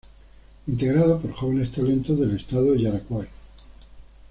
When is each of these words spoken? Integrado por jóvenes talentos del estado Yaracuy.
Integrado 0.65 1.19
por 1.21 1.31
jóvenes 1.33 1.71
talentos 1.73 2.19
del 2.19 2.35
estado 2.35 2.73
Yaracuy. 2.73 3.27